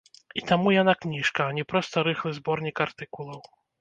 [0.39, 3.39] І таму яна кніжка, а не проста рыхлы зборнік артыкулаў.